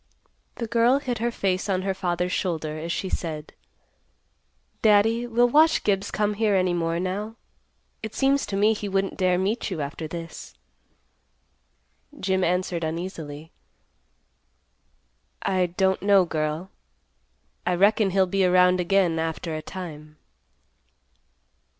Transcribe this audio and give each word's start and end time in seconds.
The 0.55 0.65
girl 0.65 0.97
hid 0.97 1.19
her 1.19 1.29
face 1.29 1.69
on 1.69 1.83
her 1.83 1.93
father's 1.93 2.31
shoulder, 2.31 2.79
as 2.79 2.91
she 2.91 3.07
said, 3.07 3.53
"Daddy, 4.81 5.27
will 5.27 5.47
Wash 5.47 5.83
Gibbs 5.83 6.09
come 6.09 6.33
here 6.33 6.55
any 6.55 6.73
more 6.73 6.99
now? 6.99 7.35
It 8.01 8.15
seems 8.15 8.47
to 8.47 8.55
me 8.55 8.73
he 8.73 8.89
wouldn't 8.89 9.15
dare 9.15 9.37
meet 9.37 9.69
you 9.69 9.79
after 9.79 10.07
this." 10.07 10.55
Jim 12.19 12.43
answered 12.43 12.83
uneasily, 12.83 13.51
"I 15.43 15.67
don't 15.67 16.01
know, 16.01 16.25
girl. 16.25 16.71
I 17.67 17.75
reckon 17.75 18.09
he'll 18.09 18.25
be 18.25 18.43
around 18.43 18.79
again 18.79 19.19
after 19.19 19.55
a 19.55 19.61
time." 19.61 20.17